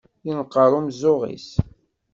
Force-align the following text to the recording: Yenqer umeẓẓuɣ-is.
Yenqer 0.27 0.71
umeẓẓuɣ-is. 0.77 1.47